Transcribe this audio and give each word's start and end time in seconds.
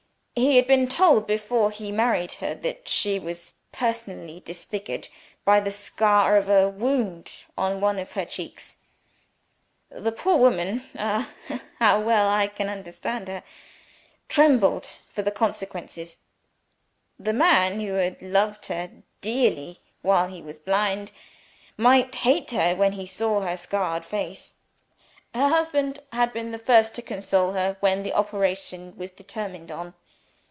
He 0.33 0.55
had 0.55 0.65
been 0.65 0.87
told, 0.87 1.27
before 1.27 1.69
he 1.69 1.91
married 1.91 2.31
her, 2.35 2.55
that 2.55 2.87
she 2.89 3.19
was 3.19 3.55
personally 3.71 4.39
disfigured 4.39 5.07
by 5.45 5.59
the 5.59 5.69
scar 5.69 6.35
of 6.35 6.49
a 6.49 6.67
wound 6.67 7.31
on 7.57 7.79
one 7.79 7.99
of 7.99 8.13
her 8.13 8.25
cheeks. 8.25 8.77
The 9.89 10.11
poor 10.13 10.37
woman 10.37 10.83
ah, 10.97 11.29
how 11.77 11.99
well 11.99 12.27
I 12.27 12.47
can 12.47 12.69
understand 12.69 13.27
her! 13.27 13.43
trembled 14.29 14.87
for 15.13 15.21
the 15.21 15.29
consequences. 15.31 16.17
The 17.19 17.33
man 17.33 17.79
who 17.81 17.93
had 17.95 18.19
loved 18.21 18.65
her 18.67 18.89
dearly 19.19 19.79
while 20.01 20.27
he 20.27 20.41
was 20.41 20.57
blind, 20.57 21.11
might 21.77 22.15
hate 22.15 22.49
her 22.51 22.73
when 22.73 22.93
he 22.93 23.05
saw 23.05 23.41
her 23.41 23.57
scarred 23.57 24.05
face. 24.05 24.55
Her 25.35 25.49
husband 25.49 25.99
had 26.13 26.33
been 26.33 26.51
the 26.51 26.57
first 26.57 26.95
to 26.95 27.03
console 27.03 27.51
her 27.51 27.77
when 27.79 28.01
the 28.01 28.13
operation 28.13 28.97
was 28.97 29.11
determined 29.11 29.69
on. 29.71 29.93